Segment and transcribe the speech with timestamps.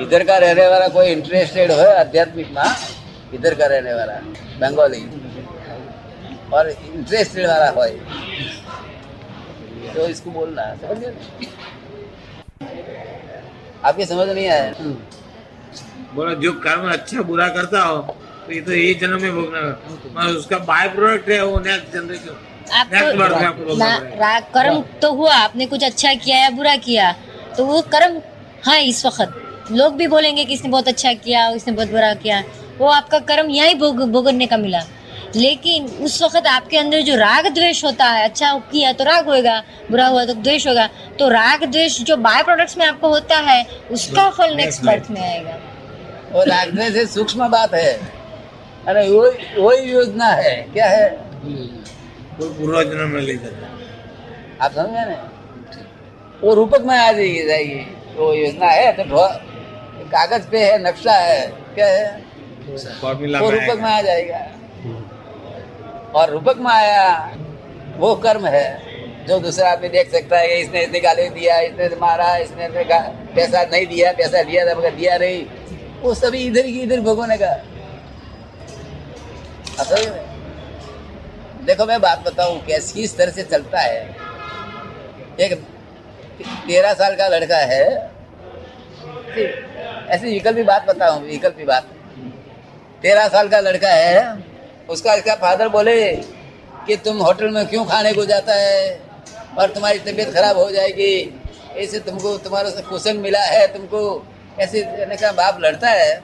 [0.00, 2.62] इधर का रहने वाला कोई इंटरेस्टेड हो आध्यात्मिक में
[3.34, 4.14] इधर का रहने वाला
[4.60, 5.00] बंगाली।
[6.54, 7.86] और इंटरेस्टेड वाला हो
[9.94, 11.14] तो इसको बोलना समझ गए?
[13.84, 14.72] आपकी समझ नहीं आया?
[16.14, 17.98] बोला जो कर्म अच्छा बुरा करता हो
[18.46, 19.60] तो ये तो यही जन्म में भोगना
[20.14, 22.36] मगर उसका बाय प्रोडक्ट है वो नेक्स्ट जनरेशन
[22.92, 26.14] नेक्स्ट बर्थ में आपको आपको भोगना ना- पड़ेगा। रा- कर्म तो हुआ आपने कुछ अच्छा
[26.14, 27.12] किया या बुरा किया
[27.56, 28.20] तो वो कर्म
[28.66, 32.42] हाँ इस वक्त। लोग भी बोलेंगे कि इसने बहुत अच्छा किया इसने बहुत बुरा किया।
[32.78, 34.82] वो आपका कर्म यहीं भोग भोगने का मिला।
[35.36, 39.58] लेकिन उस वक्त आपके अंदर जो राग द्वेष होता है अच्छा किया तो राग होगा
[39.90, 40.86] बुरा हुआ तो द्वेष होगा
[41.18, 45.20] तो राग द्वेष जो बाय प्रोडक्ट्स में आपको होता है उसका फल नेक्स्ट बर्थ में
[45.20, 45.58] आएगा।
[46.34, 47.92] और रागने से सूक्ष्म बात है।
[48.88, 49.22] अरे वो
[49.58, 51.08] वही योजना है क्या है?
[52.38, 55.30] वो पूर्व जन्म में ले जाता आप समझ गए ना?
[56.42, 57.80] वो रूपक में आ जाएगी जाएगी
[58.16, 59.04] वो योजना है तो
[60.12, 62.06] कागज़ पे है नक्शा है क्या है?
[63.40, 64.38] वो रूपक में आ जाएगा।
[66.12, 67.04] और रूपक में आया
[67.98, 68.68] वो कर्म है
[69.26, 73.62] जो दूसरा आदमी देख सकता है कि इसने इतनी गाली दिया इसने मारा इसने पैसा
[73.62, 75.44] नहीं दिया पैसा दिया था मगर दिया नहीं।
[76.02, 77.52] वो सभी इधर की इधर भगोने का
[79.90, 80.06] गए?
[81.66, 84.00] देखो मैं बात बताऊँ कैसे किस तरह से चलता है।
[85.40, 85.52] एक
[86.66, 87.84] तेरह साल का लड़का है।
[90.12, 91.84] ऐसी विकल्प की बात बताऊँ विकल्प की बात।
[93.02, 94.42] तेरह साल का लड़का है,
[94.88, 96.00] उसका इसका फादर बोले
[96.86, 99.00] कि तुम होटल में क्यों खाने को जाता है?
[99.58, 101.40] और तुम्हारी तबीयत खराब हो जाएगी।
[101.76, 104.00] ऐसे तुमको, तुम्हारा क्वेश्चन मिला है, तुमको
[104.60, 106.22] ऐसे कहने का बाप लड़ता है।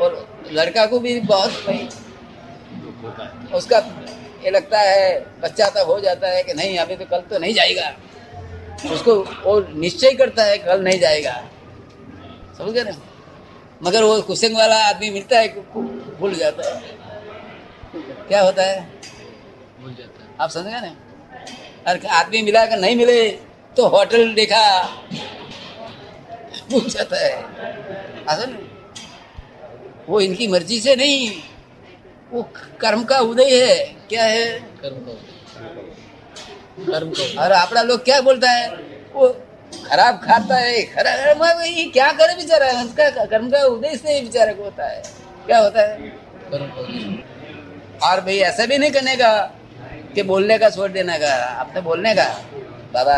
[0.00, 1.52] और लड़का को भी बहुत
[3.54, 3.78] उसका
[4.44, 7.54] ये लगता है, बच्चा तक हो जाता है कि नहीं, अभी तो कल तो नहीं
[7.54, 7.90] जाएगा।
[8.86, 11.32] उसको वो निश्चय करता है कल नहीं जाएगा।
[12.58, 12.92] समझ गए ना?
[13.82, 15.48] मगर वो कुशिंग वाला आदमी मिलता है
[16.20, 16.96] भूल जाता है।
[18.28, 18.80] क्या होता है?
[19.82, 20.94] भूल जाता है। आप समझ गए ना?
[21.88, 23.28] और आदमी मिला अगर नहीं मिले
[23.76, 24.62] तो होटल देखा
[26.70, 27.32] भूल जाता है।
[28.28, 28.56] असल
[30.08, 31.30] वो इनकी मर्ज़ी से नहीं
[32.32, 32.42] वो
[32.80, 33.76] कर्म का उदय है।
[34.08, 34.46] क्या है?
[34.82, 35.32] कर्म का होता
[36.80, 38.68] कर्म का। और अपना लोग क्या बोलता है?
[39.14, 39.28] वो
[39.84, 42.66] खराब खाता है खराब ये क्या करे बेचारा?
[42.82, 45.02] उसका कर्म का उदय से बेचारे को होता है।
[45.46, 45.96] क्या होता है?
[46.50, 49.30] कर्म का और भाई ऐसा भी नहीं करने का
[50.14, 52.24] कि बोलने का छोड़ देने का। आपने बोलने का।
[52.94, 53.16] बाबा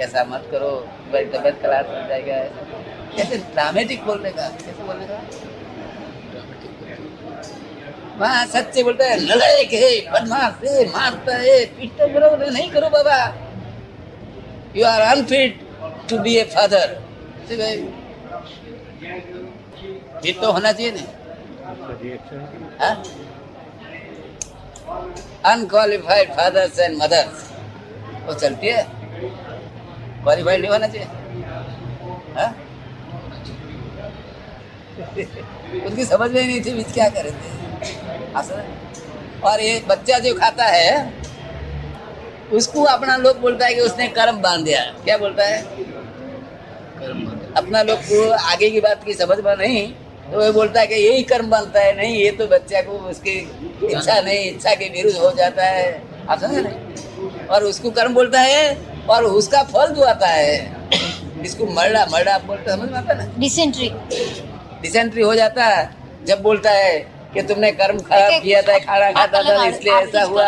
[0.00, 2.36] ऐसा मत करो तुम्हारी तबीयत खराब हो जाएगा।
[3.16, 4.48] कैसे ड्रामेटिक बोलने का?
[4.48, 5.16] कैसे बोलने का?
[8.20, 13.18] वहाँ सच्चे बोलता है नलायक है बदमाश है मारता है, पीटता बरोबर नहीं करो बाबा।
[14.76, 15.60] You are unfit
[16.10, 16.88] to be a father
[20.22, 21.02] fit तो होना चाहिए ना।
[25.52, 27.44] अनक्वालिफाइड फादर्स एंड मदर्स
[28.26, 28.82] वो चलती है।
[30.22, 31.08] क्वालिफाइड नहीं होना चाहिए।
[32.38, 32.50] हाँ?
[35.86, 37.56] उनकी समझ में नहीं थी बीच क्या करे थे
[39.44, 41.12] और ये बच्चा जो खाता है
[42.52, 45.62] उसको अपना लोग बोलता है कि उसने कर्म बाँध दिया क्या बोलता है?
[46.98, 49.86] कर्म अपना लोग को आगे की बात की समझ में नहीं
[50.32, 53.36] तो वो बोलता है कि यही कर्म बनता है। नहीं ये तो बच्चा को उसकी
[53.84, 56.70] इच्छा नहीं इच्छा के विरुद्ध हो जाता है। आप समझे ना?
[57.46, 58.76] और उसको कर्म बोलता है
[59.10, 60.56] और उसका फल जो आता है
[61.44, 63.32] इसको मरड़ा मरड़ा आप बोलते समझ में आता है ना?
[63.38, 63.90] डिसेंट्री
[64.82, 65.90] डिसेंट्री हो जाता है।
[66.26, 70.47] जब बोलता है कि तुमने कर्म खराब किया था खाना खाता था इसलिए ऐसा हुआ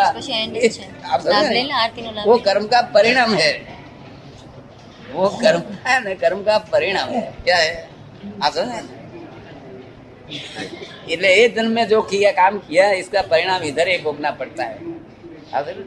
[1.13, 2.23] आप समझे ना?
[2.27, 3.51] वो कर्म का परिणाम है
[5.13, 7.71] वो कर्म है ना कर्म का परिणाम है क्या है
[8.43, 8.89] आप समझे ना?
[11.13, 14.77] એટલે એ જન્મ में जो किया काम किया इसका परिणाम इधर ही भोगना पड़ता है
[15.55, 15.83] आप समझे?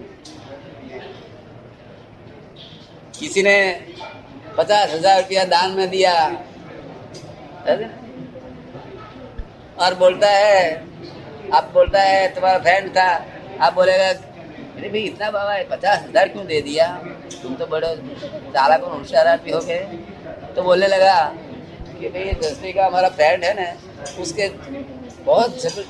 [3.19, 3.57] किसी ने
[4.59, 6.13] पचास हजार रुपया दान में दिया
[7.67, 7.89] समझे?
[9.84, 10.60] और बोलता है
[11.54, 13.08] आप बोलता है तुम्हारा फ्रेंड था।
[13.62, 16.88] आप बोलेगा, अरे भाई, इतना बाबा है, पचास हज़ार क्यों दे दिया?
[17.42, 17.96] तुम तो बड़े
[18.54, 19.80] चालाक और होशियार आदमी हो गए।
[20.56, 21.16] तो बोलने लगा
[22.00, 23.68] कि भाई, ये दसवीं का हमारा फ्रेंड है ना,
[24.22, 24.48] उसके
[25.26, 25.84] बहुत जबर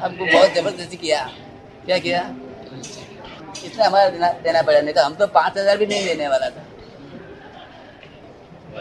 [0.00, 1.20] हमको बहुत ज़बरदस्ती किया।
[1.86, 2.20] क्या किया?
[3.64, 6.48] इतना हमारा देना देना पड़ा, नहीं तो हम तो पाँच हज़ार भी नहीं देने वाला
[6.48, 6.64] था।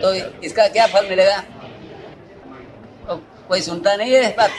[0.01, 0.13] तो
[0.45, 1.37] इसका क्या फल मिलेगा?
[3.47, 4.51] कोई सुनता नहीं है बात।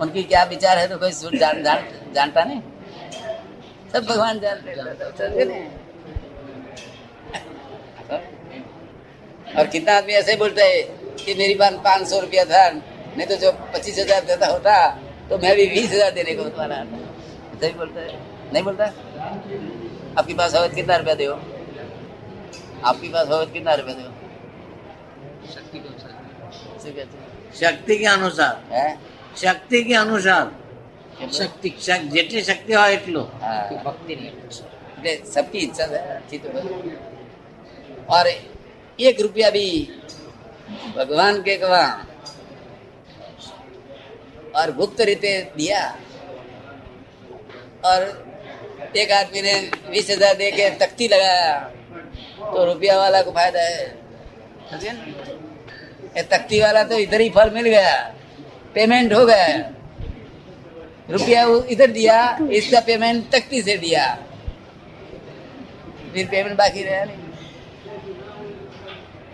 [0.00, 1.84] उनकी क्या विचार है तो कोई सुन जान, जान,
[2.14, 2.60] जानता नहीं।
[3.92, 5.80] सब भगवान जानते हैं?
[9.52, 10.82] और कितना आदमी ऐसे बोलता है
[11.18, 14.74] कि मेरी पास पाँच सौ रुपया था नहीं तो जो पच्चीस हज़ार देता होता
[15.30, 18.12] तो मैं भी बीस हज़ार देने को ऐसा ही बोलता है।
[18.52, 18.84] नहीं बोलता?
[20.18, 21.34] आपके पास हो कितना रुपया दो
[22.84, 24.06] आपके पास हो कितना रुपया दो
[25.53, 26.11] शक्ति के अनुसार
[26.75, 27.25] ऐसे कहते हैं।
[27.59, 28.89] શક્તિ કે અનુસાર हैं?
[29.37, 30.45] શક્તિ કે અનુસાર
[31.31, 34.33] શક્તિ શક- જેટલી શક્તિ હોય એટલું हाँ ભક્તિ નહીં
[34.97, 36.61] એટલે सबकी इच्छा है अच्छी तो है।
[38.09, 38.25] और
[38.99, 39.65] एक रुपया भी
[40.95, 41.81] भगवान के कवा
[44.55, 45.81] और गुप्त रीते दिया
[47.83, 48.01] और
[48.97, 49.53] एक आदमी ने
[49.89, 51.49] बीस हजार दे के तख्ती लगाया
[52.51, 53.85] तो रुपया वाला को फायदा है
[54.71, 55.30] समझे ना?
[56.16, 57.96] ये तख्ती वाला तो इधर ही फल मिल गया।
[58.74, 59.46] पेमेंट हो गया।
[61.10, 62.16] रुपया इधर दिया
[62.52, 64.04] इसका पेमेंट तख्ती से दिया।
[66.14, 67.16] फिर पेमेंट बाकी रहा नहीं।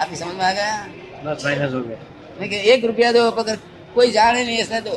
[0.01, 0.75] आपकी समझ में आ गया?
[1.25, 1.81] माइनस हो
[2.73, 3.57] एक रुपया दो अगर
[3.95, 4.95] कोई जाने नहीं ऐसा तो।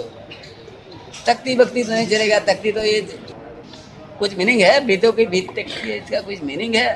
[1.28, 3.02] तख्ती बख्ती तो नहीं चलेगा तख्ती तो ये
[4.20, 4.80] कुछ मीनिंग है?
[4.86, 6.90] भीतों की भीत तख्ती इसका कुछ मीनिंग है?